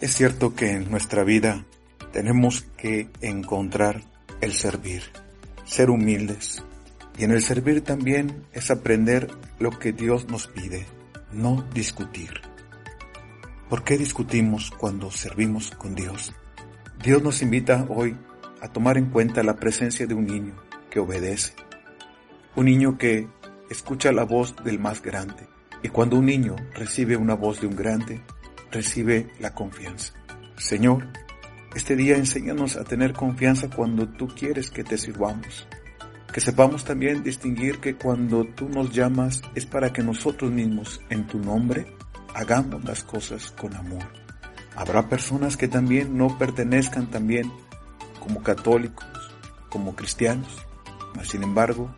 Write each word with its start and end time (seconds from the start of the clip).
Es 0.00 0.14
cierto 0.14 0.54
que 0.54 0.70
en 0.70 0.90
nuestra 0.90 1.24
vida 1.24 1.66
tenemos 2.10 2.62
que 2.78 3.10
encontrar 3.20 4.02
el 4.40 4.52
servir, 4.54 5.02
ser 5.66 5.90
humildes. 5.90 6.64
Y 7.18 7.24
en 7.24 7.32
el 7.32 7.42
servir 7.42 7.82
también 7.82 8.46
es 8.54 8.70
aprender 8.70 9.28
lo 9.58 9.78
que 9.78 9.92
Dios 9.92 10.26
nos 10.26 10.46
pide, 10.46 10.86
no 11.32 11.66
discutir. 11.74 12.30
¿Por 13.68 13.84
qué 13.84 13.98
discutimos 13.98 14.70
cuando 14.70 15.10
servimos 15.10 15.70
con 15.72 15.94
Dios? 15.94 16.32
Dios 17.04 17.22
nos 17.22 17.42
invita 17.42 17.84
hoy 17.90 18.16
a 18.62 18.68
tomar 18.68 18.96
en 18.96 19.10
cuenta 19.10 19.42
la 19.42 19.56
presencia 19.56 20.06
de 20.06 20.14
un 20.14 20.24
niño 20.24 20.56
que 20.88 21.00
obedece, 21.00 21.52
un 22.56 22.64
niño 22.64 22.96
que 22.96 23.28
escucha 23.68 24.12
la 24.12 24.24
voz 24.24 24.56
del 24.64 24.78
más 24.78 25.02
grande. 25.02 25.46
Y 25.82 25.90
cuando 25.90 26.16
un 26.16 26.24
niño 26.24 26.56
recibe 26.74 27.18
una 27.18 27.34
voz 27.34 27.60
de 27.60 27.66
un 27.66 27.76
grande, 27.76 28.22
recibe 28.70 29.28
la 29.38 29.54
confianza. 29.54 30.14
Señor, 30.56 31.08
este 31.74 31.96
día 31.96 32.16
enséñanos 32.16 32.76
a 32.76 32.84
tener 32.84 33.12
confianza 33.12 33.68
cuando 33.70 34.08
tú 34.08 34.28
quieres 34.28 34.70
que 34.70 34.84
te 34.84 34.98
sirvamos. 34.98 35.66
Que 36.32 36.40
sepamos 36.40 36.84
también 36.84 37.22
distinguir 37.22 37.80
que 37.80 37.96
cuando 37.96 38.44
tú 38.44 38.68
nos 38.68 38.92
llamas 38.92 39.42
es 39.54 39.66
para 39.66 39.92
que 39.92 40.02
nosotros 40.02 40.50
mismos, 40.50 41.00
en 41.10 41.26
tu 41.26 41.38
nombre, 41.38 41.94
hagamos 42.34 42.84
las 42.84 43.02
cosas 43.02 43.50
con 43.52 43.74
amor. 43.74 44.04
Habrá 44.76 45.08
personas 45.08 45.56
que 45.56 45.68
también 45.68 46.16
no 46.16 46.38
pertenezcan 46.38 47.10
también 47.10 47.50
como 48.20 48.42
católicos, 48.42 49.06
como 49.68 49.94
cristianos, 49.96 50.66
mas 51.14 51.28
sin 51.28 51.42
embargo, 51.42 51.94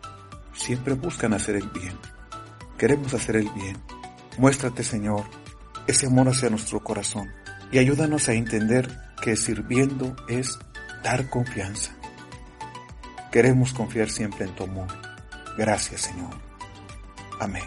siempre 0.53 0.93
buscan 0.93 1.33
hacer 1.33 1.55
el 1.55 1.69
bien. 1.69 1.97
Queremos 2.77 3.13
hacer 3.13 3.35
el 3.35 3.49
bien. 3.51 3.77
Muéstrate, 4.37 4.83
Señor, 4.83 5.23
ese 5.87 6.07
amor 6.07 6.29
hacia 6.29 6.49
nuestro 6.49 6.81
corazón 6.81 7.31
y 7.71 7.79
ayúdanos 7.79 8.29
a 8.29 8.33
entender 8.33 8.89
que 9.21 9.35
sirviendo 9.35 10.15
es 10.27 10.59
dar 11.03 11.29
confianza. 11.29 11.91
Queremos 13.31 13.73
confiar 13.73 14.09
siempre 14.09 14.45
en 14.45 14.55
tu 14.55 14.63
amor. 14.63 14.87
Gracias, 15.57 16.01
Señor. 16.01 16.35
Amén. 17.39 17.63